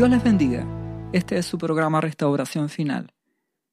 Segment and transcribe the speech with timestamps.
[0.00, 0.66] Dios les bendiga.
[1.12, 3.12] Este es su programa Restauración Final.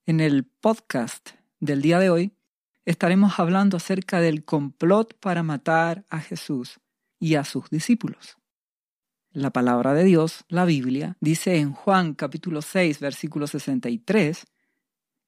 [0.05, 1.29] En el podcast
[1.61, 2.33] del día de hoy
[2.83, 6.81] estaremos hablando acerca del complot para matar a Jesús
[7.17, 8.35] y a sus discípulos.
[9.31, 14.47] La palabra de Dios, la Biblia, dice en Juan capítulo 6, versículo 63,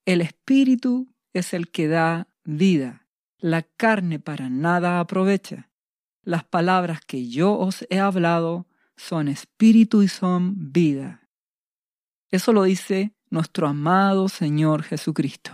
[0.03, 5.69] El Espíritu es el que da vida, la carne para nada aprovecha.
[6.23, 8.67] Las palabras que yo os he hablado
[8.99, 11.23] son espíritu y son vida.
[12.29, 15.51] Eso lo dice nuestro amado Señor Jesucristo.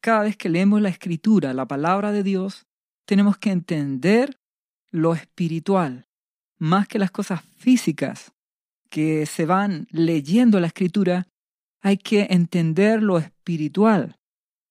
[0.00, 2.66] Cada vez que leemos la escritura, la palabra de Dios,
[3.06, 4.40] tenemos que entender
[4.90, 6.08] lo espiritual,
[6.58, 8.32] más que las cosas físicas
[8.90, 11.28] que se van leyendo la escritura,
[11.80, 14.18] hay que entender lo espiritual,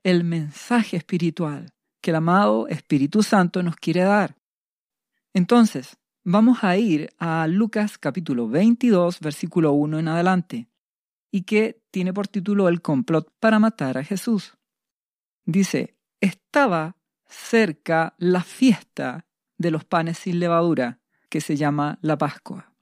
[0.04, 4.36] el mensaje espiritual que el amado Espíritu Santo nos quiere dar.
[5.34, 10.68] Entonces, vamos a ir a Lucas capítulo 22, versículo 1 en adelante
[11.32, 14.58] y que tiene por título El complot para matar a Jesús.
[15.46, 19.26] Dice, estaba cerca la fiesta
[19.58, 22.74] de los panes sin levadura, que se llama la Pascua.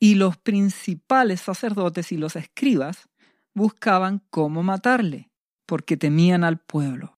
[0.00, 3.08] Y los principales sacerdotes y los escribas
[3.54, 5.30] buscaban cómo matarle,
[5.64, 7.16] porque temían al pueblo.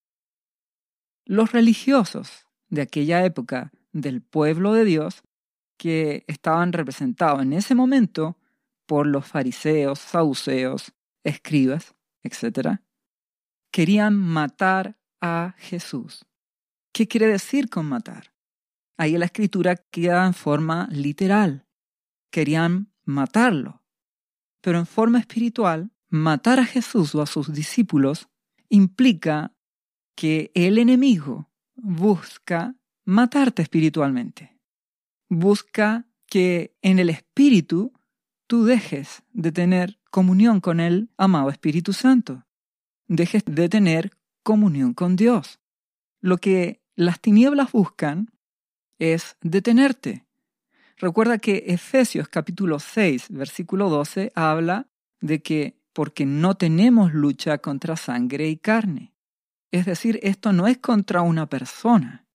[1.25, 5.23] Los religiosos de aquella época del pueblo de Dios,
[5.79, 8.37] que estaban representados en ese momento
[8.87, 10.93] por los fariseos, saduceos,
[11.25, 12.81] escribas, etc.,
[13.71, 16.27] querían matar a Jesús.
[16.93, 18.35] ¿Qué quiere decir con matar?
[18.97, 21.67] Ahí la escritura queda en forma literal.
[22.31, 23.83] Querían matarlo.
[24.61, 28.29] Pero en forma espiritual, matar a Jesús o a sus discípulos
[28.69, 29.55] implica
[30.17, 34.58] que el enemigo busca matarte espiritualmente.
[35.29, 37.93] Busca que en el espíritu
[38.47, 42.47] tú dejes de tener comunión con el amado Espíritu Santo.
[43.07, 44.11] Dejes de tener
[44.43, 45.61] comunión con Dios.
[46.21, 48.31] Lo que las tinieblas buscan
[48.99, 50.27] es detenerte.
[50.97, 54.89] Recuerda que Efesios capítulo 6, versículo 12 habla
[55.21, 59.13] de que porque no tenemos lucha contra sangre y carne.
[59.71, 62.27] Es decir, esto no es contra una persona,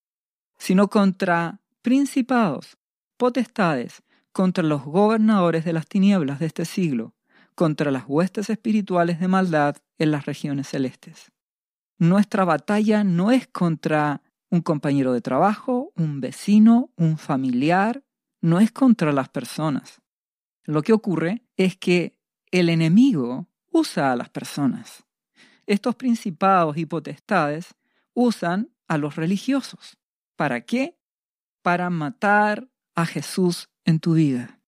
[0.57, 2.77] sino contra principados,
[3.23, 4.03] potestades,
[4.34, 7.16] contra los gobernadores de las tinieblas de este siglo,
[7.56, 11.31] contra las huestes espirituales de maldad en las regiones celestes.
[11.97, 18.03] Nuestra batalla no es contra un compañero de trabajo, un vecino, un familiar,
[18.41, 20.01] no es contra las personas.
[20.66, 22.19] Lo que ocurre es que
[22.51, 25.06] el enemigo usa a las personas.
[25.66, 27.73] Estos principados y potestades
[28.13, 29.97] usan a los religiosos.
[30.35, 31.00] ¿Para qué?
[31.62, 34.59] Para matar a Jesús en tu vida.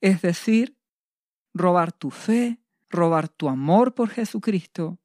[0.00, 0.76] Es decir,
[1.54, 2.60] robar tu fe,
[2.90, 4.98] robar tu amor por Jesucristo,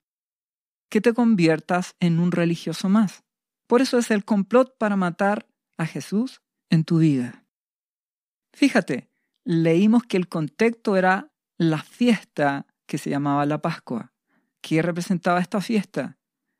[0.90, 3.24] que te conviertas en un religioso más.
[3.68, 7.46] Por eso es el complot para matar a Jesús en tu vida.
[8.54, 9.10] Fíjate,
[9.46, 14.14] leímos que el contexto era la fiesta que se llamaba la Pascua.
[14.62, 16.18] ¿Qué representaba esta fiesta?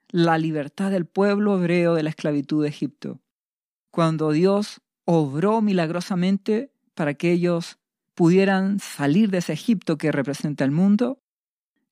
[0.10, 3.22] La libertad del pueblo hebreo de la esclavitud de Egipto.
[3.92, 4.82] Cuando Dios
[5.14, 7.80] obró milagrosamente para que ellos
[8.14, 11.22] pudieran salir de ese Egipto que representa el mundo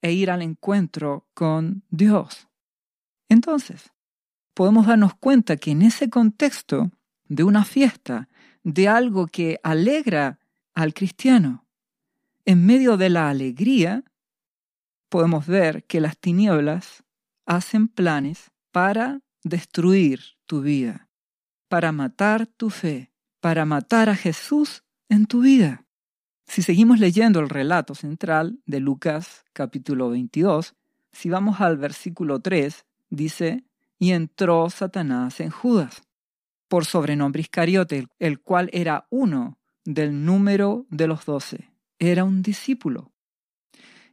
[0.02, 2.48] e ir al encuentro con Dios.
[3.28, 3.92] Entonces,
[4.54, 6.92] podemos darnos cuenta que en ese contexto
[7.26, 8.30] de una fiesta,
[8.64, 10.40] de algo que alegra
[10.74, 11.68] al cristiano,
[12.46, 14.04] en medio de la alegría,
[15.10, 17.04] podemos ver que las tinieblas
[17.46, 21.09] hacen planes para destruir tu vida,
[21.70, 25.86] para matar tu fe, para matar a Jesús en tu vida.
[26.46, 30.76] Si seguimos leyendo el relato central de Lucas capítulo 22,
[31.12, 33.64] si vamos al versículo 3, dice,
[34.00, 36.02] y entró Satanás en Judas,
[36.68, 41.72] por sobrenombre Iscariote, el cual era uno del número de los doce.
[42.00, 43.12] Era un discípulo.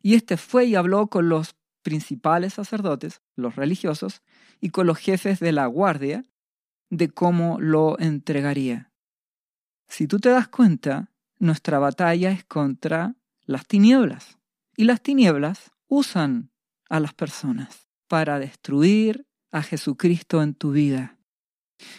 [0.03, 4.23] Y éste fue y habló con los principales sacerdotes, los religiosos,
[4.61, 6.25] y con los jefes de la guardia,
[6.91, 8.93] de cómo lo entregaría.
[9.89, 14.39] Si tú te das cuenta, nuestra batalla es contra las tinieblas.
[14.77, 16.51] Y las tinieblas usan
[16.89, 21.19] a las personas para destruir a Jesucristo en tu vida.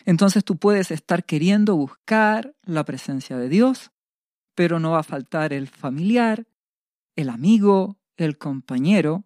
[0.05, 3.91] Entonces tú puedes estar queriendo buscar la presencia de Dios,
[4.55, 6.47] pero no va a faltar el familiar,
[7.15, 9.25] el amigo, el compañero,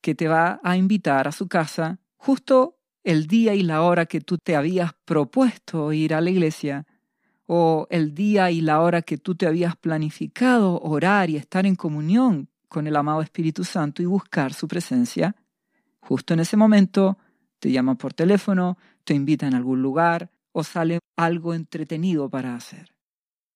[0.00, 4.20] que te va a invitar a su casa justo el día y la hora que
[4.20, 6.86] tú te habías propuesto ir a la iglesia
[7.46, 11.74] o el día y la hora que tú te habías planificado orar y estar en
[11.74, 15.34] comunión con el amado Espíritu Santo y buscar su presencia,
[16.00, 17.18] justo en ese momento
[17.58, 22.94] te llaman por teléfono, te invitan a algún lugar o sale algo entretenido para hacer.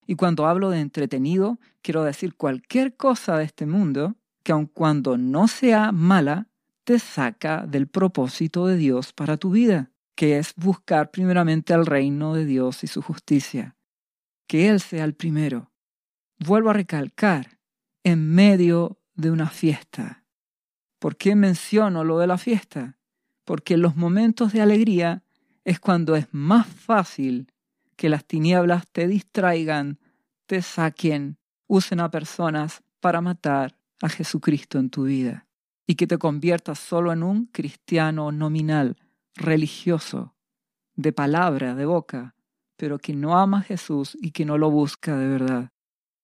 [0.07, 5.17] Y cuando hablo de entretenido, quiero decir cualquier cosa de este mundo que aun cuando
[5.17, 6.49] no sea mala,
[6.85, 12.35] te saca del propósito de Dios para tu vida, que es buscar primeramente al reino
[12.35, 13.77] de Dios y su justicia.
[14.47, 15.73] Que Él sea el primero.
[16.39, 17.59] Vuelvo a recalcar,
[18.05, 20.25] en medio de una fiesta.
[20.99, 22.99] ¿Por qué menciono lo de la fiesta?
[23.45, 25.25] Porque en los momentos de alegría
[25.65, 27.51] es cuando es más fácil
[27.97, 29.99] que las tinieblas te distraigan,
[30.47, 35.47] te saquen, usen a personas para matar a Jesucristo en tu vida
[35.87, 38.97] y que te conviertas solo en un cristiano nominal,
[39.35, 40.35] religioso,
[40.97, 42.35] de palabra, de boca,
[42.77, 45.71] pero que no ama a Jesús y que no lo busca de verdad.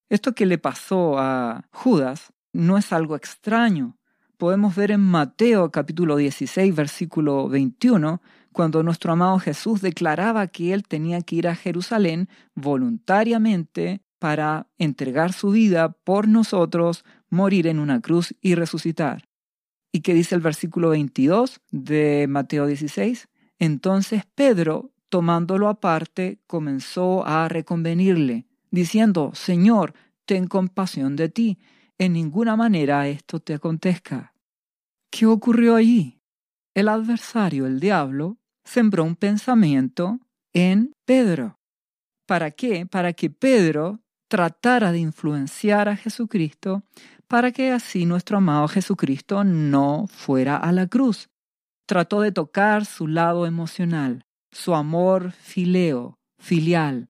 [0.09, 3.97] Esto que le pasó a Judas no es algo extraño.
[4.37, 8.21] Podemos ver en Mateo capítulo 16, versículo 21,
[8.53, 15.33] cuando nuestro amado Jesús declaraba que él tenía que ir a Jerusalén voluntariamente para entregar
[15.33, 19.30] su vida por nosotros, morir en una cruz y resucitar.
[19.93, 23.29] ¿Y qué dice el versículo 22 de Mateo 16?
[23.59, 29.95] Entonces Pedro, tomándolo aparte, comenzó a reconvenirle, diciendo, Señor,
[30.25, 31.59] ten compasión de ti,
[31.99, 34.33] en ninguna manera esto te acontezca.
[35.11, 36.21] ¿Qué ocurrió allí?
[36.75, 40.21] El adversario, el diablo, sembró un pensamiento
[40.53, 41.59] en Pedro.
[42.27, 42.87] ¿Para qué?
[42.87, 46.85] Para que Pedro tratara de influenciar a Jesucristo
[47.31, 51.31] para que así nuestro amado Jesucristo no fuera a la cruz.
[51.87, 57.09] Trató de tocar su lado emocional, su amor fileo, filial.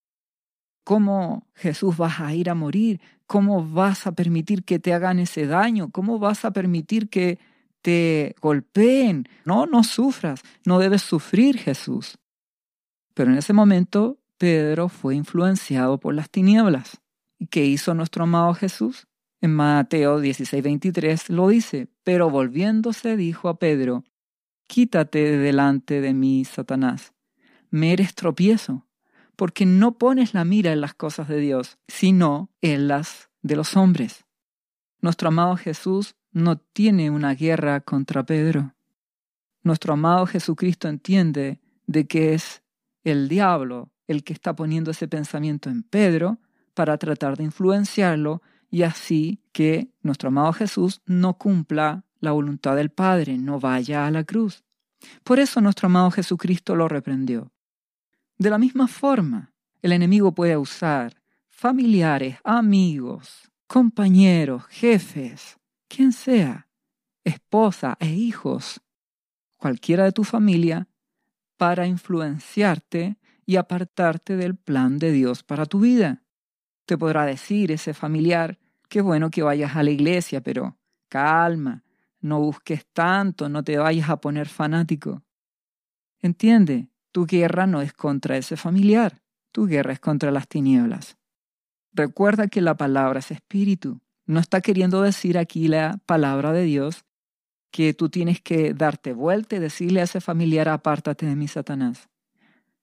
[0.84, 3.00] ¿Cómo Jesús vas a ir a morir?
[3.26, 5.88] ¿Cómo vas a permitir que te hagan ese daño?
[5.90, 7.38] ¿Cómo vas a permitir que
[7.80, 9.26] te golpeen?
[9.46, 12.18] No, no sufras, no debes sufrir Jesús.
[13.14, 17.00] Pero en ese momento Pedro fue influenciado por las tinieblas.
[17.38, 19.06] ¿Y qué hizo nuestro amado Jesús?
[19.40, 24.04] En Mateo 16:23 lo dice, pero volviéndose dijo a Pedro,
[24.66, 27.12] Quítate de delante de mí, Satanás,
[27.70, 28.86] me eres tropiezo,
[29.34, 33.76] porque no pones la mira en las cosas de Dios, sino en las de los
[33.76, 34.26] hombres.
[35.00, 38.74] Nuestro amado Jesús no tiene una guerra contra Pedro.
[39.62, 42.62] Nuestro amado Jesucristo entiende de que es
[43.02, 46.38] el diablo el que está poniendo ese pensamiento en Pedro
[46.74, 52.90] para tratar de influenciarlo y así que nuestro amado Jesús no cumpla la voluntad del
[52.90, 54.64] Padre, no vaya a la cruz.
[55.24, 57.52] Por eso nuestro amado Jesucristo lo reprendió.
[58.38, 59.52] De la misma forma,
[59.82, 65.58] el enemigo puede usar familiares, amigos, compañeros, jefes,
[65.88, 66.68] quien sea,
[67.24, 68.80] esposa e hijos,
[69.56, 70.88] cualquiera de tu familia,
[71.56, 76.22] para influenciarte y apartarte del plan de Dios para tu vida.
[76.90, 78.58] Te podrá decir ese familiar,
[78.88, 80.76] qué bueno que vayas a la iglesia, pero
[81.08, 81.84] calma,
[82.20, 85.22] no busques tanto, no te vayas a poner fanático.
[86.18, 89.22] Entiende, tu guerra no es contra ese familiar,
[89.52, 91.16] tu guerra es contra las tinieblas.
[91.92, 94.00] Recuerda que la palabra es espíritu.
[94.26, 97.04] No está queriendo decir aquí la palabra de Dios
[97.70, 102.08] que tú tienes que darte vuelta y decirle a ese familiar, apártate de mí, Satanás.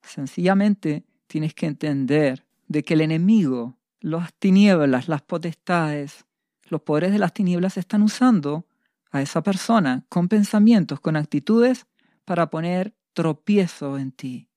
[0.01, 6.25] Sencillamente tienes que entender de que el enemigo, las tinieblas, las potestades,
[6.65, 8.67] los poderes de las tinieblas están usando
[9.11, 11.87] a esa persona con pensamientos, con actitudes
[12.25, 14.49] para poner tropiezo en ti.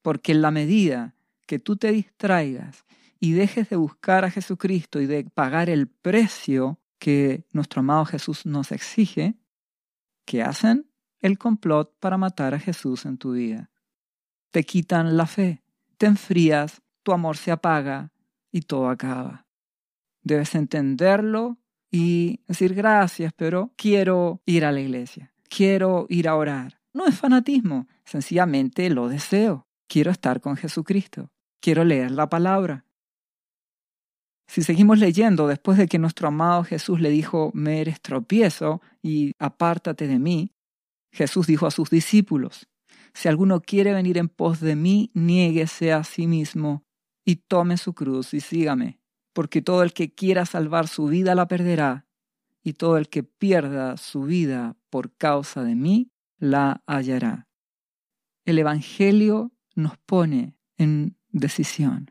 [0.00, 1.14] Porque en la medida
[1.46, 2.84] que tú te distraigas
[3.18, 8.46] y dejes de buscar a Jesucristo y de pagar el precio que nuestro amado Jesús
[8.46, 9.36] nos exige,
[10.24, 10.88] ¿qué hacen?
[11.20, 13.70] El complot para matar a Jesús en tu vida.
[14.50, 15.62] Te quitan la fe,
[15.98, 18.11] te enfrías, tu amor se apaga
[18.52, 19.46] y todo acaba.
[20.22, 21.58] Debes entenderlo
[21.90, 27.18] y decir gracias, pero quiero ir a la iglesia, quiero ir a orar, no es
[27.18, 29.66] fanatismo, sencillamente lo deseo.
[29.88, 31.30] Quiero estar con Jesucristo.
[31.60, 32.86] Quiero leer la palabra.
[34.46, 39.32] Si seguimos leyendo después de que nuestro amado Jesús le dijo, me eres tropiezo y
[39.38, 40.52] apártate de mí,
[41.12, 42.68] Jesús dijo a sus discípulos,
[43.14, 46.84] si alguno quiere venir en pos de mí, niéguese a sí mismo
[47.24, 48.98] y tome su cruz y sígame,
[49.32, 52.06] porque todo el que quiera salvar su vida la perderá,
[52.62, 57.48] y todo el que pierda su vida por causa de mí la hallará.
[58.44, 62.10] El Evangelio nos pone en decisión.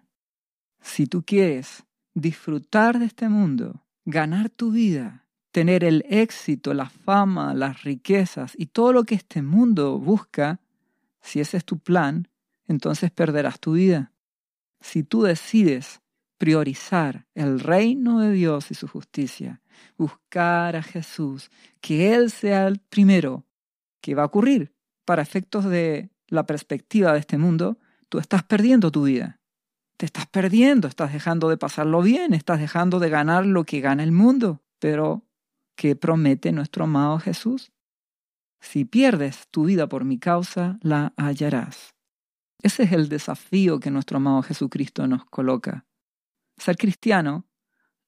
[0.82, 7.54] Si tú quieres disfrutar de este mundo, ganar tu vida, tener el éxito, la fama,
[7.54, 10.60] las riquezas y todo lo que este mundo busca,
[11.22, 12.28] si ese es tu plan,
[12.68, 14.12] entonces perderás tu vida.
[14.82, 16.02] Si tú decides
[16.38, 19.62] priorizar el reino de Dios y su justicia,
[19.98, 23.46] buscar a Jesús, que Él sea el primero,
[24.02, 24.74] que va a ocurrir
[25.06, 27.78] para efectos de la perspectiva de este mundo,
[28.10, 29.40] tú estás perdiendo tu vida.
[29.98, 34.04] Te estás perdiendo, estás dejando de pasarlo bien, estás dejando de ganar lo que gana
[34.04, 34.64] el mundo.
[34.80, 35.24] Pero,
[35.76, 37.72] ¿qué promete nuestro amado Jesús?
[38.60, 41.94] Si pierdes tu vida por mi causa, la hallarás.
[42.64, 45.86] Ese es el desafío que nuestro amado Jesucristo nos coloca.
[46.58, 47.46] Ser cristiano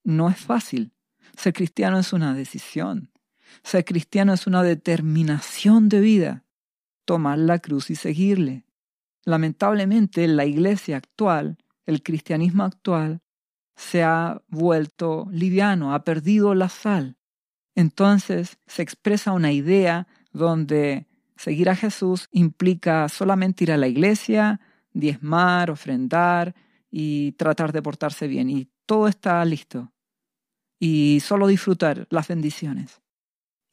[0.03, 0.93] no es fácil.
[1.35, 3.11] Ser cristiano es una decisión.
[3.63, 6.43] Ser cristiano es una determinación de vida.
[7.05, 8.65] Tomar la cruz y seguirle.
[9.25, 13.21] Lamentablemente, la iglesia actual, el cristianismo actual,
[13.75, 17.17] se ha vuelto liviano, ha perdido la sal.
[17.75, 21.07] Entonces se expresa una idea donde
[21.43, 24.61] seguir a Jesús implica solamente ir a la iglesia,
[24.93, 26.55] diezmar, ofrendar
[26.89, 28.49] y tratar de portarse bien.
[28.49, 29.91] Y todo está listo.
[30.79, 33.01] Y solo disfrutar las bendiciones.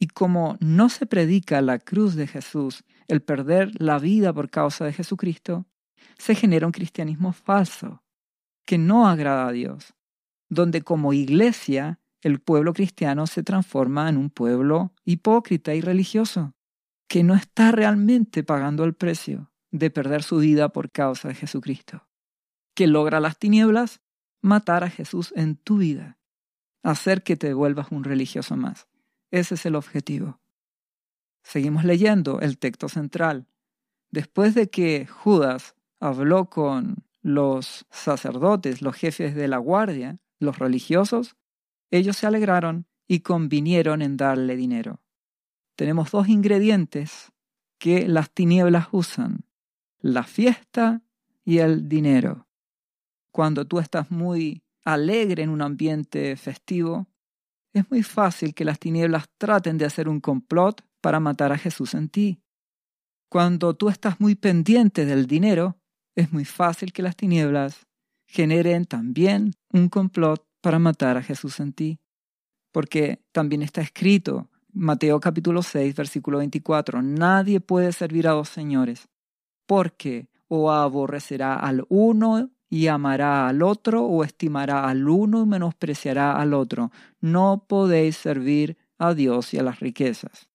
[0.01, 4.85] Y como no se predica la cruz de Jesús, el perder la vida por causa
[4.85, 5.67] de Jesucristo,
[6.19, 8.03] se genera un cristianismo falso,
[8.67, 9.95] que no agrada a Dios,
[10.49, 16.55] donde como iglesia el pueblo cristiano se transforma en un pueblo hipócrita y religioso,
[17.11, 22.07] que no está realmente pagando el precio de perder su vida por causa de Jesucristo,
[22.73, 24.01] que logra las tinieblas
[24.43, 26.21] matar a Jesús en tu vida,
[26.85, 28.87] hacer que te vuelvas un religioso más.
[29.33, 30.39] Ese es el objetivo.
[31.43, 33.49] Seguimos leyendo el texto central.
[34.13, 41.35] Después de que Judas habló con los sacerdotes, los jefes de la guardia, los religiosos,
[41.91, 45.01] ellos se alegraron y convinieron en darle dinero.
[45.81, 47.33] Tenemos dos ingredientes
[47.79, 49.47] que las tinieblas usan,
[49.99, 51.01] la fiesta
[51.43, 52.47] y el dinero.
[53.33, 57.07] Cuando tú estás muy alegre en un ambiente festivo,
[57.73, 61.95] es muy fácil que las tinieblas traten de hacer un complot para matar a Jesús
[61.95, 62.43] en ti.
[63.31, 65.79] Cuando tú estás muy pendiente del dinero,
[66.15, 67.87] es muy fácil que las tinieblas
[68.27, 72.01] generen también un complot para matar a Jesús en ti.
[72.71, 79.09] Porque también está escrito, Mateo capítulo 6, versículo 24, nadie puede servir a dos señores,
[79.67, 86.41] porque o aborrecerá al uno y amará al otro o estimará al uno y menospreciará
[86.41, 86.93] al otro.
[87.21, 90.49] No podéis servir a Dios y a las riquezas.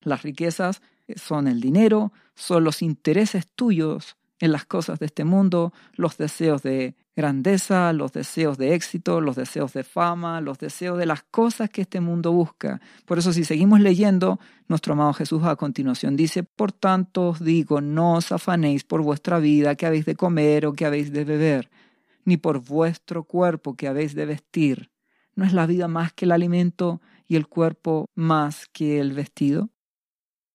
[0.00, 0.82] Las riquezas
[1.16, 6.62] son el dinero, son los intereses tuyos en las cosas de este mundo, los deseos
[6.62, 11.68] de grandeza, los deseos de éxito, los deseos de fama, los deseos de las cosas
[11.68, 12.80] que este mundo busca.
[13.04, 17.82] Por eso si seguimos leyendo, nuestro amado Jesús a continuación dice, por tanto os digo,
[17.82, 21.70] no os afanéis por vuestra vida que habéis de comer o que habéis de beber,
[22.24, 24.90] ni por vuestro cuerpo que habéis de vestir.
[25.34, 29.68] ¿No es la vida más que el alimento y el cuerpo más que el vestido?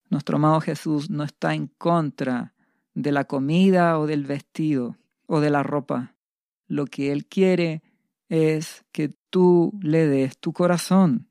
[0.09, 2.55] Nuestro amado Jesús no está en contra
[2.95, 6.14] de la comida o del vestido o de la ropa.
[6.67, 7.83] Lo que Él quiere
[8.29, 11.27] es que tú le des tu corazón,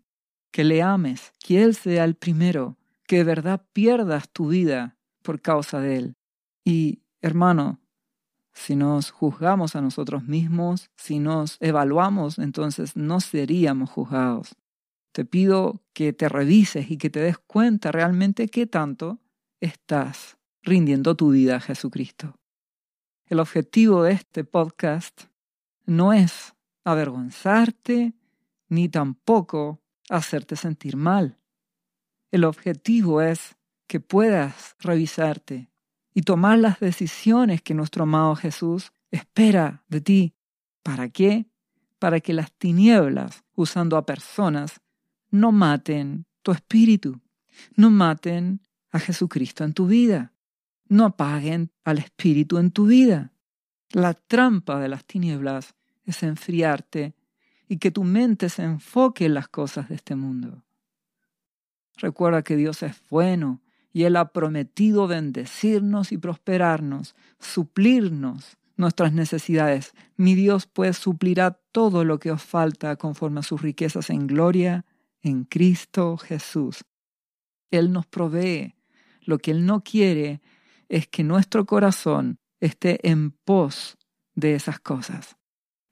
[0.52, 2.76] que le ames, que Él sea el primero,
[3.06, 6.16] que de verdad pierdas tu vida por causa de Él.
[6.64, 7.80] Y, hermano,
[8.52, 14.54] si nos juzgamos a nosotros mismos, si nos evaluamos, entonces no seríamos juzgados.
[15.12, 19.20] Te pido que te revises y que te des cuenta realmente qué tanto
[19.60, 22.36] estás rindiendo tu vida a Jesucristo.
[23.26, 25.22] El objetivo de este podcast
[25.86, 26.54] no es
[26.84, 28.12] avergonzarte
[28.68, 31.38] ni tampoco hacerte sentir mal.
[32.30, 35.70] El objetivo es que puedas revisarte
[36.12, 40.34] y tomar las decisiones que nuestro amado Jesús espera de ti.
[40.82, 41.46] ¿Para qué?
[41.98, 44.82] Para que las tinieblas, usando a personas,
[45.30, 47.22] no maten tu espíritu,
[47.74, 50.33] no maten a Jesucristo en tu vida
[50.94, 53.32] no apaguen al Espíritu en tu vida.
[53.90, 55.74] La trampa de las tinieblas
[56.04, 57.14] es enfriarte
[57.68, 60.62] y que tu mente se enfoque en las cosas de este mundo.
[61.96, 63.60] Recuerda que Dios es bueno
[63.92, 69.94] y Él ha prometido bendecirnos y prosperarnos, suplirnos nuestras necesidades.
[70.16, 74.84] Mi Dios pues suplirá todo lo que os falta conforme a sus riquezas en gloria
[75.22, 76.84] en Cristo Jesús.
[77.72, 78.76] Él nos provee.
[79.26, 80.42] Lo que Él no quiere
[80.88, 83.96] es que nuestro corazón esté en pos
[84.34, 85.36] de esas cosas.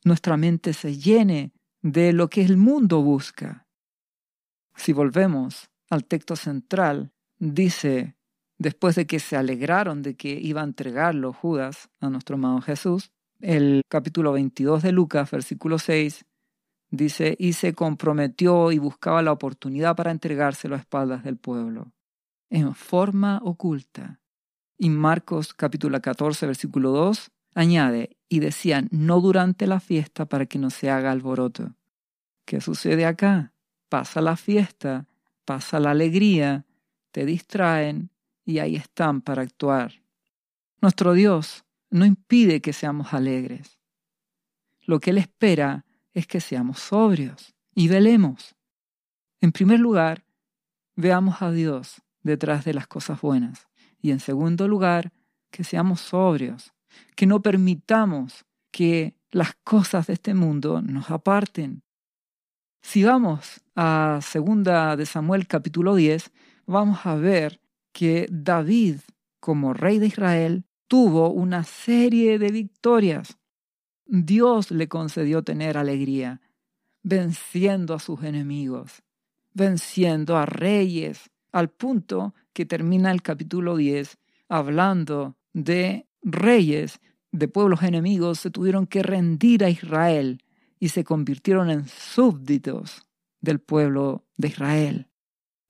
[0.05, 3.67] Nuestra mente se llene de lo que el mundo busca.
[4.77, 8.17] Si volvemos al texto central, dice,
[8.59, 13.13] después de que se alegraron de que iba a entregarlo Judas a nuestro amado Jesús,
[13.41, 16.25] el capítulo 22 de Lucas, versículo 6,
[16.91, 21.93] dice, y se comprometió y buscaba la oportunidad para entregárselo a espaldas del pueblo,
[22.51, 24.22] en forma oculta.
[24.83, 30.59] Y Marcos capítulo 14, versículo 2, añade, y decían, no durante la fiesta para que
[30.59, 31.77] no se haga alboroto.
[32.45, 33.53] ¿Qué sucede acá?
[33.89, 35.07] Pasa la fiesta,
[35.45, 36.67] pasa la alegría,
[37.13, 38.11] te distraen
[38.45, 40.03] y ahí están para actuar.
[40.81, 43.79] Nuestro Dios no impide que seamos alegres.
[44.81, 48.57] Lo que Él espera es que seamos sobrios y velemos.
[49.41, 50.25] En primer lugar,
[50.97, 53.69] veamos a Dios detrás de las cosas buenas.
[54.03, 55.13] Y en segundo lugar,
[55.51, 56.75] que seamos sobrios,
[57.15, 61.83] que no permitamos que las cosas de este mundo nos aparten.
[62.83, 66.33] Si vamos a segunda de Samuel capítulo 10,
[66.67, 67.61] vamos a ver
[67.93, 68.97] que David,
[69.41, 73.39] como rey de Israel, tuvo una serie de victorias.
[74.05, 76.41] Dios le concedió tener alegría,
[77.05, 79.03] venciendo a sus enemigos,
[79.55, 84.19] venciendo a reyes, al punto que termina el capítulo 10
[84.49, 87.01] hablando de reyes
[87.33, 90.43] de pueblos enemigos se tuvieron que rendir a Israel
[90.79, 93.07] y se convirtieron en súbditos
[93.41, 95.09] del pueblo de Israel.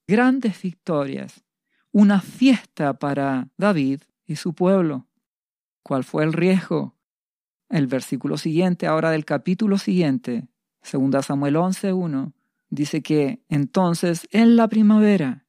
[0.06, 1.44] Grandes victorias,
[1.92, 5.06] una fiesta para David y su pueblo.
[5.82, 6.96] ¿Cuál fue el riesgo?
[7.68, 10.48] El versículo siguiente, ahora del capítulo siguiente,
[10.90, 12.32] 2 Samuel 11.1,
[12.70, 15.46] dice que entonces en la primavera,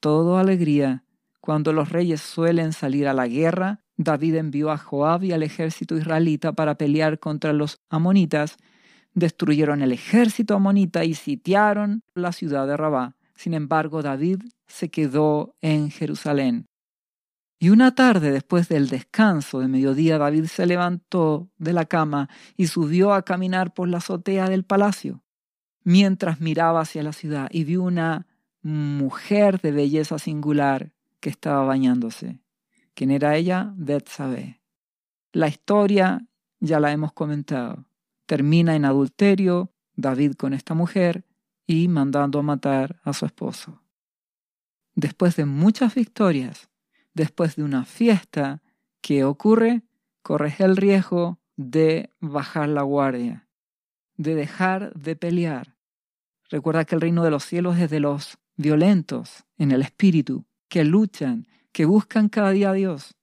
[0.00, 1.04] todo alegría,
[1.40, 5.96] cuando los reyes suelen salir a la guerra, David envió a Joab y al ejército
[5.96, 8.56] israelita para pelear contra los amonitas,
[9.14, 13.16] destruyeron el ejército amonita y sitiaron la ciudad de Rabá.
[13.34, 16.66] Sin embargo, David se quedó en Jerusalén.
[17.58, 22.66] Y una tarde después del descanso de mediodía, David se levantó de la cama y
[22.66, 25.22] subió a caminar por la azotea del palacio,
[25.82, 28.26] mientras miraba hacia la ciudad y vio una
[28.66, 32.40] mujer de belleza singular que estaba bañándose.
[32.94, 33.72] ¿Quién era ella?
[33.76, 34.60] Betsabé.
[35.32, 36.26] La historia
[36.58, 37.84] ya la hemos comentado.
[38.26, 41.24] Termina en adulterio, David con esta mujer
[41.68, 43.82] y mandando a matar a su esposo.
[44.96, 46.68] Después de muchas victorias,
[47.14, 48.62] después de una fiesta,
[49.00, 49.82] ¿qué ocurre?
[50.22, 53.46] Corres el riesgo de bajar la guardia,
[54.16, 55.76] de dejar de pelear.
[56.50, 60.84] Recuerda que el reino de los cielos es de los violentos en el espíritu, que
[60.84, 63.16] luchan, que buscan cada día a Dios.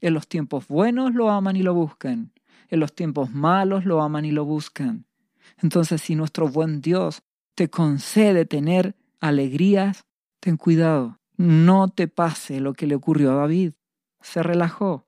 [0.00, 2.32] En los tiempos buenos lo aman y lo buscan.
[2.68, 5.06] En los tiempos malos lo aman y lo buscan.
[5.62, 7.22] Entonces, si nuestro buen Dios
[7.54, 10.04] te concede tener alegrías,
[10.40, 11.20] ten cuidado.
[11.36, 13.72] No te pase lo que le ocurrió a David.
[14.20, 15.06] Se relajó.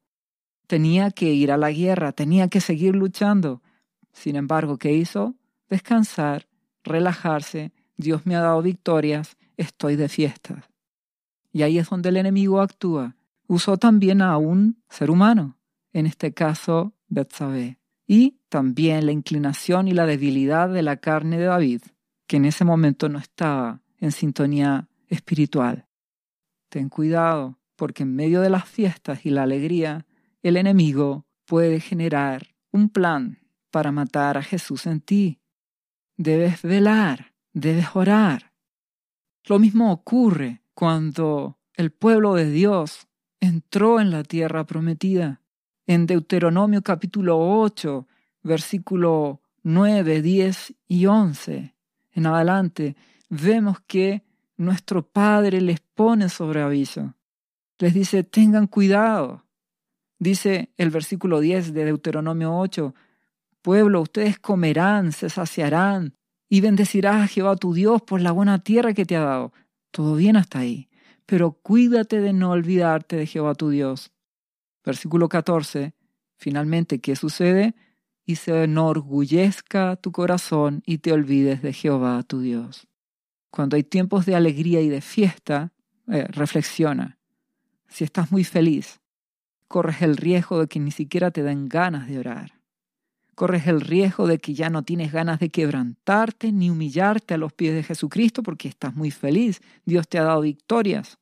[0.67, 3.63] Tenía que ir a la guerra, tenía que seguir luchando.
[4.13, 5.35] Sin embargo, ¿qué hizo?
[5.69, 6.49] Descansar,
[6.83, 7.73] relajarse.
[7.97, 10.69] Dios me ha dado victorias, estoy de fiesta.
[11.53, 13.17] Y ahí es donde el enemigo actúa.
[13.47, 15.57] Usó también a un ser humano,
[15.93, 21.47] en este caso Betsabé, y también la inclinación y la debilidad de la carne de
[21.47, 21.83] David,
[22.27, 25.87] que en ese momento no estaba en sintonía espiritual.
[26.69, 30.07] Ten cuidado, porque en medio de las fiestas y la alegría,
[30.43, 33.39] el enemigo puede generar un plan
[33.71, 35.41] para matar a Jesús en ti.
[36.17, 38.46] Debes velar, debes orar.
[39.49, 43.07] Lo mismo ocurre cuando el pueblo de Dios
[43.39, 45.41] entró en la tierra prometida.
[45.87, 48.09] En Deuteronomio capítulo 8,
[48.43, 51.75] versículo 9, 10 y 11
[52.15, 52.97] en adelante,
[53.29, 54.25] vemos que
[54.57, 57.15] nuestro Padre les pone sobre aviso.
[57.79, 59.45] Les dice, tengan cuidado.
[60.19, 62.95] Dice el versículo 10 de Deuteronomio 8,
[63.63, 66.17] Pueblo, ustedes comerán, se saciarán
[66.49, 69.53] y bendecirás a Jehová tu Dios por la buena tierra que te ha dado.
[69.91, 70.89] Todo bien hasta ahí,
[71.27, 74.13] pero cuídate de no olvidarte de Jehová tu Dios.
[74.85, 75.95] Versículo 14,
[76.37, 77.75] finalmente, ¿qué sucede?
[78.25, 82.87] Y se enorgullezca tu corazón y te olvides de Jehová tu Dios.
[83.51, 85.73] Cuando hay tiempos de alegría y de fiesta,
[86.09, 87.19] eh, reflexiona.
[87.89, 89.01] Si estás muy feliz,
[89.69, 92.56] corres el riesgo de que ni siquiera te den ganas de orar.
[93.37, 97.53] Corres el riesgo de que ya no tienes ganas de quebrantarte ni humillarte a los
[97.53, 99.61] pies de Jesucristo porque estás muy feliz.
[99.85, 101.19] Dios te ha dado victorias.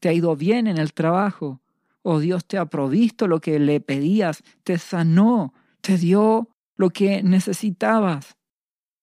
[0.00, 1.60] Te ha ido bien en el trabajo
[2.02, 7.22] o Dios te ha provisto lo que le pedías, te sanó, te dio lo que
[7.22, 8.36] necesitabas.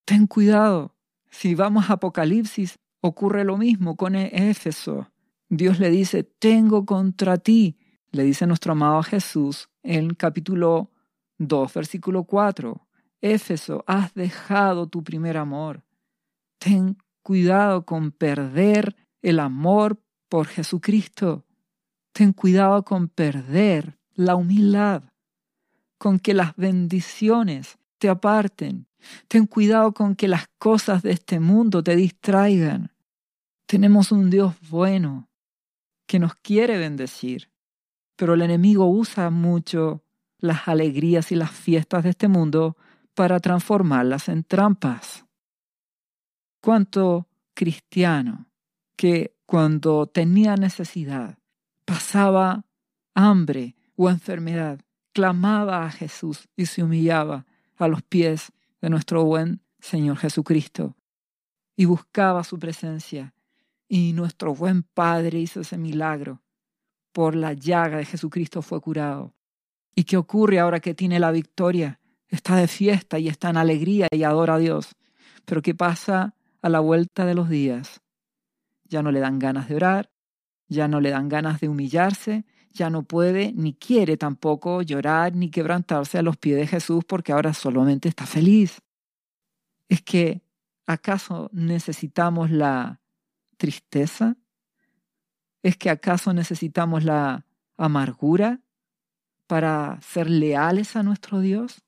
[0.03, 0.93] Ten cuidado.
[1.29, 5.09] Si vamos a Apocalipsis, ocurre lo mismo con Éfeso.
[5.47, 7.77] Dios le dice, tengo contra ti,
[8.11, 10.91] le dice nuestro amado Jesús en capítulo
[11.47, 12.87] 2, versículo 4.
[13.21, 15.83] Éfeso, has dejado tu primer amor.
[16.59, 21.45] Ten cuidado con perder el amor por Jesucristo.
[22.13, 25.03] Ten cuidado con perder la humildad,
[25.97, 28.87] con que las bendiciones te aparten.
[29.27, 32.91] Ten cuidado con que las cosas de este mundo te distraigan.
[33.65, 35.29] Tenemos un Dios bueno
[36.05, 37.51] que nos quiere bendecir,
[38.15, 40.03] pero el enemigo usa mucho
[40.41, 42.75] las alegrías y las fiestas de este mundo
[43.13, 45.25] para transformarlas en trampas.
[46.59, 48.47] ¿Cuánto cristiano
[48.95, 51.37] que cuando tenía necesidad,
[51.85, 52.65] pasaba
[53.13, 54.79] hambre o enfermedad,
[55.13, 57.45] clamaba a Jesús y se humillaba
[57.77, 58.51] a los pies
[58.81, 60.95] de nuestro buen Señor Jesucristo
[61.75, 63.33] y buscaba su presencia.
[63.87, 66.41] Y nuestro buen Padre hizo ese milagro.
[67.11, 69.33] Por la llaga de Jesucristo fue curado.
[69.95, 71.99] ¿Y qué ocurre ahora que tiene la victoria?
[72.27, 74.95] Está de fiesta y está en alegría y adora a Dios.
[75.45, 78.01] Pero ¿qué pasa a la vuelta de los días?
[78.85, 80.11] Ya no le dan ganas de orar,
[80.67, 85.49] ya no le dan ganas de humillarse, ya no puede ni quiere tampoco llorar ni
[85.49, 88.81] quebrantarse a los pies de Jesús porque ahora solamente está feliz.
[89.89, 90.41] Es que,
[90.85, 93.01] ¿acaso necesitamos la
[93.57, 94.37] tristeza?
[95.61, 98.61] ¿Es que acaso necesitamos la amargura
[99.51, 101.83] para ser leales a nuestro Dios?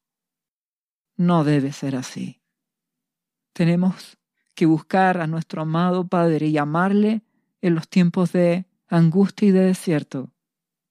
[1.15, 2.41] No debe ser así.
[3.53, 4.17] Tenemos
[4.53, 7.21] que buscar a nuestro amado Padre y amarle
[7.61, 10.33] en los tiempos de angustia y de desierto,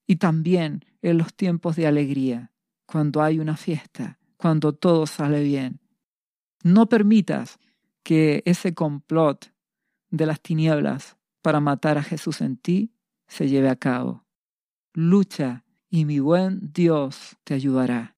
[0.06, 2.52] y también en los tiempos de alegría,
[2.86, 5.78] cuando hay una fiesta, cuando todo sale bien.
[6.62, 7.58] No permitas
[8.02, 9.52] que ese complot
[10.08, 12.94] de las tinieblas para matar a Jesús en ti
[13.26, 14.24] se lleve a cabo.
[14.94, 18.16] Lucha y mi buen Dios te ayudará.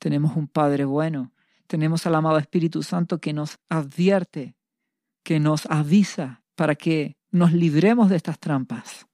[0.00, 1.32] Tenemos un Padre bueno,
[1.68, 4.56] tenemos al amado Espíritu Santo que nos advierte,
[5.22, 9.06] que nos avisa para que nos libremos de estas trampas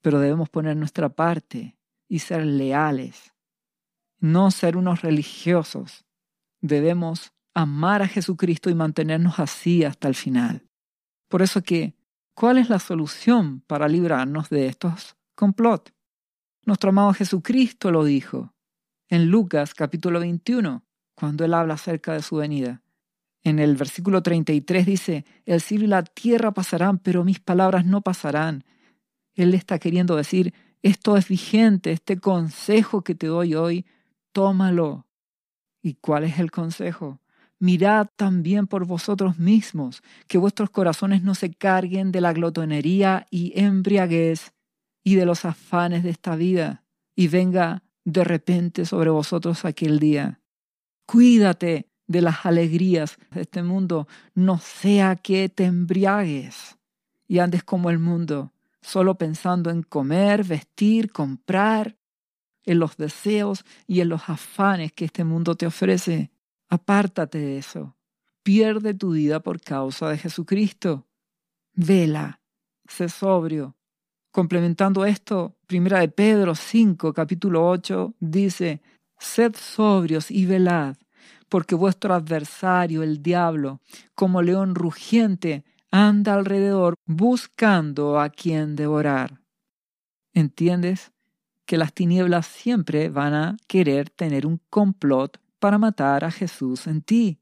[0.00, 1.78] pero debemos poner nuestra parte
[2.08, 3.34] y ser leales,
[4.18, 6.04] no ser unos religiosos.
[6.60, 10.68] Debemos amar a Jesucristo y mantenernos así hasta el final.
[11.28, 11.94] Por eso que,
[12.34, 15.92] ¿cuál es la solución para librarnos de estos complot?
[16.64, 18.52] Nuestro amado Jesucristo lo dijo
[19.08, 22.82] en Lucas capítulo 21, cuando él habla acerca de su venida.
[23.42, 28.02] En el versículo 33 dice, el cielo y la tierra pasarán, pero mis palabras no
[28.02, 28.64] pasarán.
[29.34, 33.86] Él está queriendo decir, esto es vigente, este consejo que te doy hoy,
[34.32, 35.06] tómalo.
[35.82, 37.20] ¿Y cuál es el consejo?
[37.58, 43.58] Mirad también por vosotros mismos, que vuestros corazones no se carguen de la glotonería y
[43.58, 44.52] embriaguez
[45.02, 46.84] y de los afanes de esta vida,
[47.14, 50.40] y venga de repente sobre vosotros aquel día.
[51.06, 56.78] Cuídate de las alegrías de este mundo, no sea que te embriagues
[57.28, 61.96] y andes como el mundo, solo pensando en comer, vestir, comprar,
[62.64, 66.30] en los deseos y en los afanes que este mundo te ofrece.
[66.68, 67.96] Apártate de eso.
[68.42, 71.06] Pierde tu vida por causa de Jesucristo.
[71.72, 72.40] Vela,
[72.86, 73.76] sé sobrio.
[74.32, 78.80] Complementando esto, Primera de Pedro 5, capítulo 8, dice,
[79.18, 80.96] Sed sobrios y velad,
[81.48, 83.80] porque vuestro adversario, el diablo,
[84.14, 89.40] como león rugiente, anda alrededor buscando a quien devorar.
[90.32, 91.10] ¿Entiendes?
[91.66, 97.02] Que las tinieblas siempre van a querer tener un complot para matar a Jesús en
[97.02, 97.40] ti.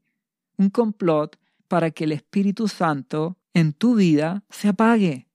[0.57, 5.28] Un complot para que el Espíritu Santo en tu vida se apague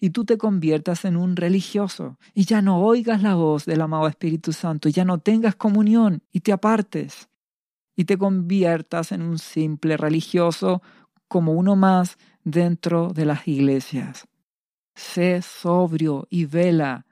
[0.00, 4.08] y tú te conviertas en un religioso y ya no oigas la voz del amado
[4.08, 7.28] Espíritu Santo, ya no tengas comunión y te apartes
[7.94, 10.82] y te conviertas en un simple religioso
[11.28, 14.26] como uno más dentro de las iglesias.
[14.94, 17.06] Sé sobrio y vela.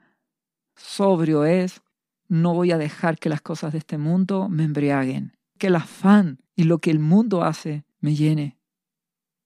[0.75, 1.81] Sobrio es,
[2.27, 6.39] no voy a dejar que las cosas de este mundo me embriaguen, que el afán
[6.55, 8.57] y lo que el mundo hace me llene.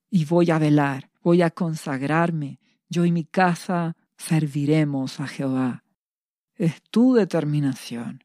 [0.10, 2.60] Y voy a velar, voy a consagrarme.
[2.94, 5.84] Yo y mi casa serviremos a Jehová.
[6.54, 8.24] Es tu determinación.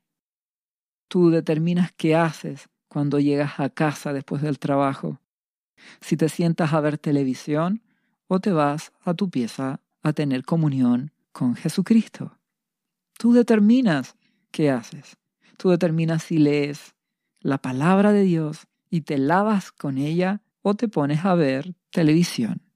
[1.09, 5.23] Tú determinas qué haces cuando llegas a casa después del trabajo
[6.03, 7.83] si te sientas a ver televisión
[8.27, 12.37] o te vas a tu pieza a tener comunión con Jesucristo.
[13.17, 14.17] Tú determinas
[14.51, 15.17] qué haces.
[15.57, 16.95] Tú determinas si lees
[17.41, 22.68] la palabra de Dios y te lavas con ella o te pones a ver televisión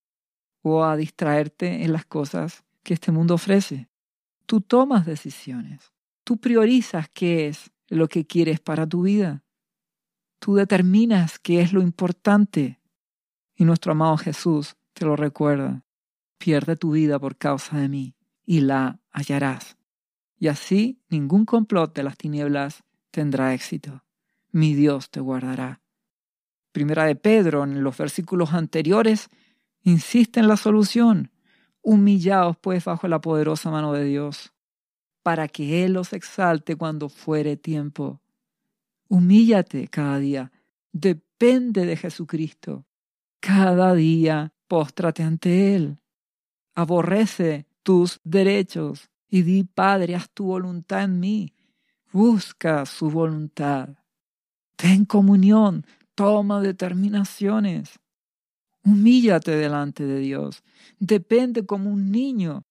[0.63, 3.89] o a distraerte en las cosas que este mundo ofrece.
[4.47, 5.93] Tú tomas decisiones.
[6.25, 9.43] Tú priorizas qué es lo que quieres para tu vida.
[10.39, 12.81] Tú determinas qué es lo importante.
[13.55, 15.85] Y nuestro amado Jesús te lo recuerda.
[16.39, 19.77] Pierde tu vida por causa de mí y la hallarás.
[20.39, 24.03] Y así ningún complot de las tinieblas tendrá éxito.
[24.51, 25.81] Mi Dios te guardará.
[26.73, 29.29] Primera de Pedro, en los versículos anteriores,
[29.83, 31.31] insiste en la solución.
[31.83, 34.53] Humillaos pues bajo la poderosa mano de Dios,
[35.23, 38.21] para que Él os exalte cuando fuere tiempo.
[39.09, 40.53] Humíllate cada día.
[40.93, 42.87] Depende de Jesucristo.
[43.41, 45.99] Cada día póstrate ante Él.
[46.75, 51.55] Aborrece tus derechos y di, Padre, haz tu voluntad en mí.
[52.13, 53.91] Busca su voluntad.
[54.77, 57.99] Ten comunión, toma determinaciones.
[58.85, 60.63] Humíllate delante de Dios.
[60.99, 62.65] Depende como un niño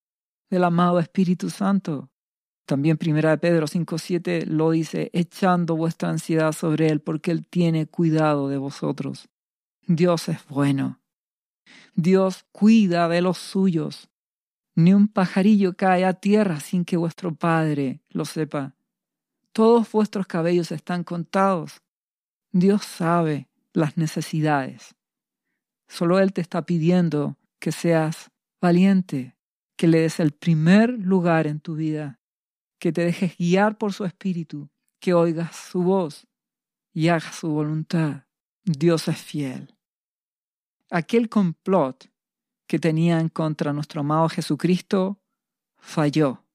[0.49, 2.09] del amado Espíritu Santo.
[2.65, 7.87] También Primera de Pedro 5.7 lo dice, echando vuestra ansiedad sobre Él, porque Él tiene
[7.87, 9.29] cuidado de vosotros.
[9.87, 11.01] Dios es bueno.
[11.95, 14.09] Dios cuida de los suyos.
[14.75, 18.75] Ni un pajarillo cae a tierra sin que vuestro Padre lo sepa.
[19.51, 21.81] Todos vuestros cabellos están contados.
[22.51, 24.95] Dios sabe las necesidades.
[25.91, 29.35] Solo Él te está pidiendo que seas valiente,
[29.75, 32.21] que le des el primer lugar en tu vida,
[32.79, 34.69] que te dejes guiar por su espíritu,
[35.01, 36.27] que oigas su voz
[36.93, 38.23] y hagas su voluntad.
[38.63, 39.75] Dios es fiel.
[40.89, 42.09] Aquel complot
[42.67, 45.19] que tenían contra nuestro amado Jesucristo
[45.77, 46.45] falló.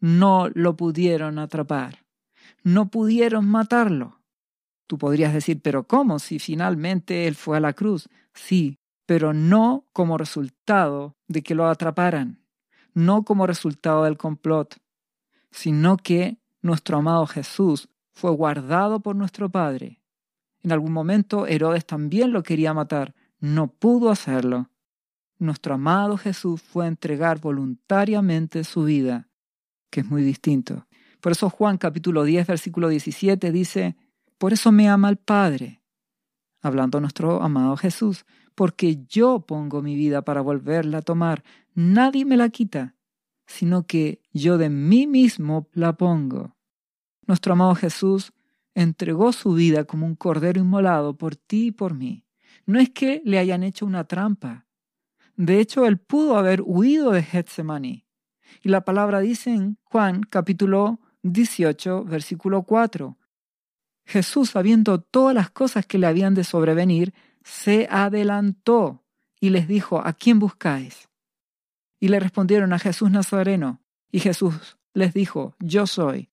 [0.00, 2.06] No lo pudieron atrapar.
[2.62, 4.22] No pudieron matarlo.
[4.86, 8.08] Tú podrías decir, pero ¿cómo si finalmente Él fue a la cruz?
[8.36, 12.44] Sí, pero no como resultado de que lo atraparan,
[12.94, 14.76] no como resultado del complot,
[15.50, 20.02] sino que nuestro amado Jesús fue guardado por nuestro Padre.
[20.62, 24.70] En algún momento Herodes también lo quería matar, no pudo hacerlo.
[25.38, 29.28] Nuestro amado Jesús fue a entregar voluntariamente su vida,
[29.90, 30.86] que es muy distinto.
[31.20, 33.96] Por eso Juan capítulo 10, versículo 17 dice,
[34.38, 35.80] por eso me ama el Padre,
[36.62, 41.44] hablando nuestro amado Jesús, porque yo pongo mi vida para volverla a tomar.
[41.74, 42.96] Nadie me la quita,
[43.46, 46.56] sino que yo de mí mismo la pongo.
[47.26, 48.32] Nuestro amado Jesús
[48.74, 52.24] entregó su vida como un cordero inmolado por ti y por mí.
[52.66, 54.66] No es que le hayan hecho una trampa.
[55.36, 58.06] De hecho, él pudo haber huido de Getsemaní.
[58.62, 63.18] Y la palabra dice en Juan capítulo 18, versículo 4,
[64.06, 69.04] Jesús, sabiendo todas las cosas que le habían de sobrevenir, se adelantó
[69.40, 71.08] y les dijo, ¿a quién buscáis?
[71.98, 73.82] Y le respondieron a Jesús Nazareno.
[74.12, 76.30] Y Jesús les dijo, yo soy.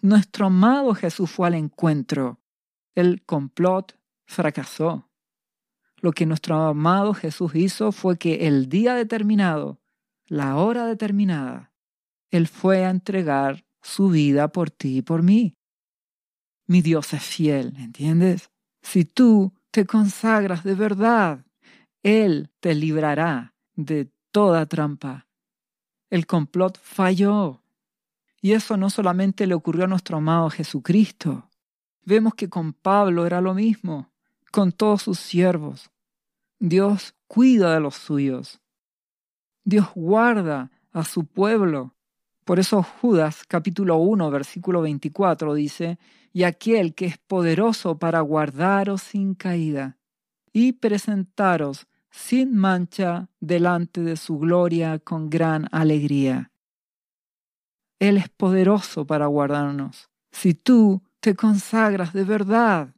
[0.00, 2.40] Nuestro amado Jesús fue al encuentro.
[2.96, 5.08] El complot fracasó.
[5.98, 9.80] Lo que nuestro amado Jesús hizo fue que el día determinado,
[10.26, 11.72] la hora determinada,
[12.30, 15.56] Él fue a entregar su vida por ti y por mí
[16.66, 18.50] mi Dios es fiel, ¿entiendes?
[18.82, 21.44] Si tú te consagras de verdad,
[22.02, 25.26] Él te librará de toda trampa.
[26.10, 27.62] El complot falló.
[28.40, 31.48] Y eso no solamente le ocurrió a nuestro amado Jesucristo.
[32.04, 34.10] Vemos que con Pablo era lo mismo,
[34.50, 35.90] con todos sus siervos.
[36.58, 38.60] Dios cuida de los suyos.
[39.64, 41.94] Dios guarda a su pueblo.
[42.44, 45.98] Por eso Judas capítulo 1 versículo 24 dice,
[46.32, 49.98] y aquel que es poderoso para guardaros sin caída
[50.52, 56.52] y presentaros sin mancha delante de su gloria con gran alegría.
[57.98, 60.10] Él es poderoso para guardarnos.
[60.30, 62.94] Si tú te consagras de verdad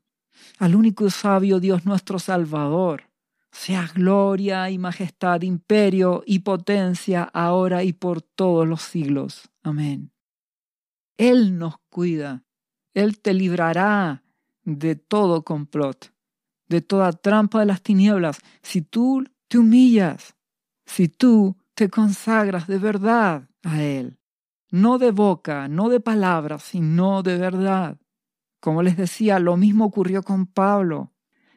[0.59, 3.11] al único sabio Dios nuestro Salvador,
[3.53, 9.49] sea gloria y majestad, imperio y potencia ahora y por todos los siglos.
[9.63, 10.11] Amén.
[11.17, 12.45] Él nos cuida
[12.95, 14.23] él te librará
[14.63, 16.13] de todo complot,
[16.69, 20.37] de toda trampa de las tinieblas, si tú te humillas,
[20.87, 24.19] si tú te consagras de verdad a Él.
[24.71, 27.99] No de boca, no de palabras, sino de verdad.
[28.61, 31.13] Como les decía, lo mismo ocurrió con Pablo.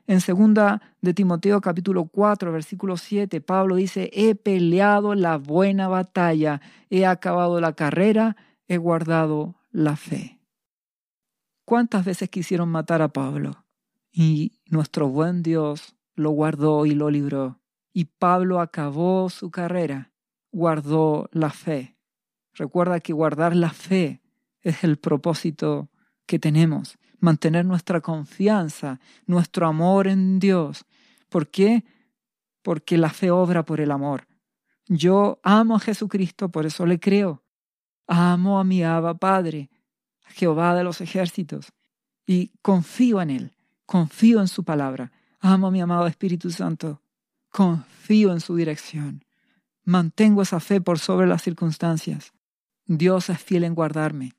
[0.05, 6.61] En segunda de Timoteo capítulo 4, versículo 7, Pablo dice, he peleado la buena batalla,
[6.89, 10.36] he acabado la carrera, he guardado la fe.
[11.67, 13.65] ¿Cuántas veces quisieron matar a Pablo?
[14.09, 17.59] Y nuestro buen Dios lo guardó y lo libró.
[17.91, 20.13] Y Pablo acabó su carrera,
[20.49, 21.97] guardó la fe.
[22.53, 24.21] Recuerda que guardar la fe
[24.61, 25.89] es el propósito
[26.25, 30.85] que tenemos, mantener nuestra confianza, nuestro amor en Dios.
[31.27, 31.83] ¿Por qué?
[32.61, 34.25] Porque la fe obra por el amor.
[34.87, 37.43] Yo amo a Jesucristo, por eso le creo.
[38.07, 39.69] Amo a mi Abba Padre,
[40.29, 41.73] Jehová de los ejércitos,
[42.25, 45.11] y confío en Él, confío en su palabra.
[45.39, 47.01] Amo a mi amado Espíritu Santo,
[47.49, 49.23] confío en su dirección.
[49.83, 52.33] Mantengo esa fe por sobre las circunstancias.
[52.85, 54.33] Dios es fiel en guardarme,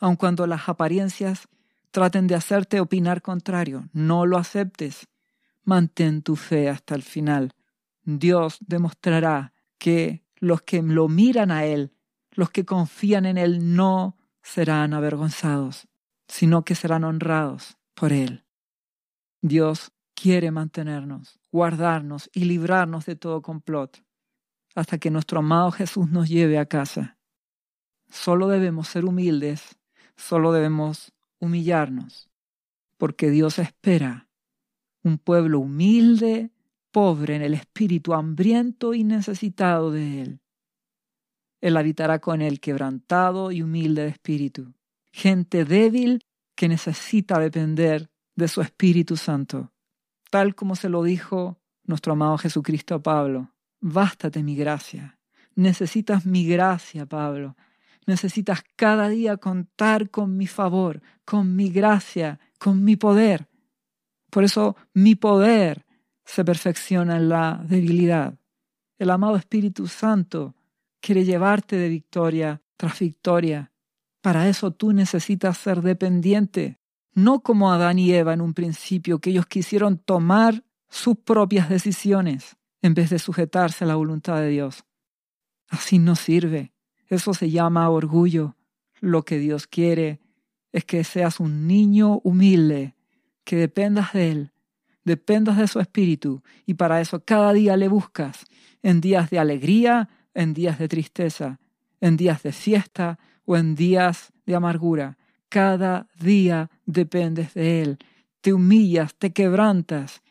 [0.00, 1.48] aun cuando las apariencias
[1.90, 3.88] traten de hacerte opinar contrario.
[3.92, 5.08] No lo aceptes.
[5.64, 7.54] Mantén tu fe hasta el final.
[8.04, 11.92] Dios demostrará que los que lo miran a Él,
[12.32, 15.88] los que confían en Él, no serán avergonzados,
[16.26, 18.44] sino que serán honrados por Él.
[19.40, 24.04] Dios quiere mantenernos, guardarnos y librarnos de todo complot,
[24.74, 27.18] hasta que nuestro amado Jesús nos lleve a casa.
[28.08, 29.78] Solo debemos ser humildes,
[30.16, 32.30] solo debemos humillarnos,
[32.98, 34.28] porque Dios espera
[35.02, 36.50] un pueblo humilde,
[36.90, 40.41] pobre en el espíritu, hambriento y necesitado de Él.
[41.62, 44.74] Él habitará con el quebrantado y humilde de espíritu,
[45.12, 49.72] gente débil que necesita depender de su Espíritu Santo,
[50.28, 53.54] tal como se lo dijo nuestro amado Jesucristo a Pablo.
[53.80, 55.18] Bástate mi gracia.
[55.54, 57.56] Necesitas mi gracia, Pablo.
[58.06, 63.48] Necesitas cada día contar con mi favor, con mi gracia, con mi poder.
[64.30, 65.86] Por eso mi poder
[66.24, 68.34] se perfecciona en la debilidad.
[68.98, 70.56] El amado Espíritu Santo
[71.02, 73.72] quiere llevarte de victoria tras victoria.
[74.22, 76.78] Para eso tú necesitas ser dependiente,
[77.12, 82.56] no como Adán y Eva en un principio, que ellos quisieron tomar sus propias decisiones
[82.80, 84.84] en vez de sujetarse a la voluntad de Dios.
[85.68, 86.72] Así no sirve.
[87.08, 88.56] Eso se llama orgullo.
[89.00, 90.20] Lo que Dios quiere
[90.70, 92.94] es que seas un niño humilde,
[93.44, 94.52] que dependas de Él,
[95.04, 98.46] dependas de su espíritu, y para eso cada día le buscas,
[98.82, 101.60] en días de alegría, en días de tristeza,
[102.00, 105.18] en días de fiesta o en días de amargura.
[105.48, 107.98] Cada día dependes de Él,
[108.40, 110.22] te humillas, te quebrantas,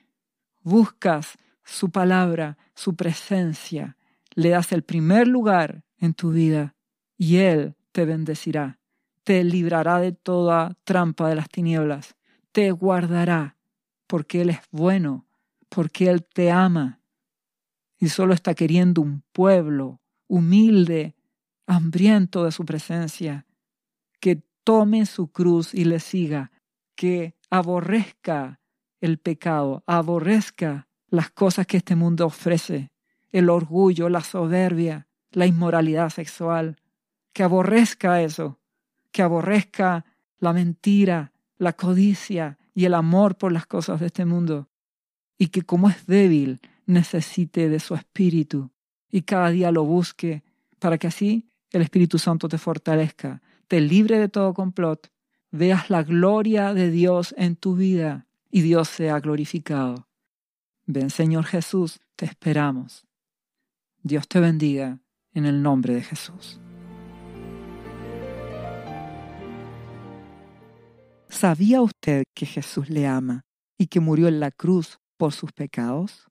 [0.61, 3.97] buscas su palabra, su presencia,
[4.33, 6.75] le das el primer lugar en tu vida
[7.17, 8.79] y Él te bendecirá,
[9.23, 12.15] te librará de toda trampa de las tinieblas,
[12.51, 13.57] te guardará,
[14.07, 15.25] porque Él es bueno,
[15.69, 17.00] porque Él te ama
[18.01, 21.15] y solo está queriendo un pueblo humilde,
[21.67, 23.45] hambriento de su presencia,
[24.19, 26.51] que tome su cruz y le siga,
[26.95, 28.59] que aborrezca
[29.01, 32.91] el pecado, aborrezca las cosas que este mundo ofrece,
[33.31, 36.77] el orgullo, la soberbia, la inmoralidad sexual,
[37.33, 38.59] que aborrezca eso,
[39.11, 40.05] que aborrezca
[40.39, 44.69] la mentira, la codicia y el amor por las cosas de este mundo,
[45.37, 48.71] y que como es débil necesite de su espíritu
[49.09, 50.43] y cada día lo busque
[50.79, 55.11] para que así el Espíritu Santo te fortalezca, te libre de todo complot,
[55.51, 60.07] veas la gloria de Dios en tu vida y Dios sea glorificado.
[60.85, 63.05] Ven Señor Jesús, te esperamos.
[64.03, 64.99] Dios te bendiga
[65.33, 66.59] en el nombre de Jesús.
[71.29, 73.45] ¿Sabía usted que Jesús le ama
[73.77, 76.30] y que murió en la cruz por sus pecados?